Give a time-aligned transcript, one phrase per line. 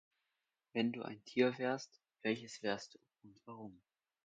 [0.73, 3.79] Wenn du ein Tier wärst, welches wärst du und warum?